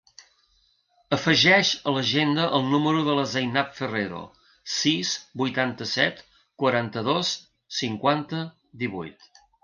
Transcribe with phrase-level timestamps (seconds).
[1.15, 4.21] Afegeix a l'agenda el número de la Zainab Ferrero:
[4.75, 6.23] sis, vuitanta-set,
[6.63, 7.35] quaranta-dos,
[7.81, 8.41] cinquanta,
[8.85, 9.29] divuit.